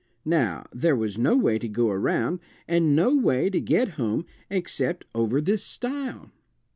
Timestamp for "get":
3.61-3.89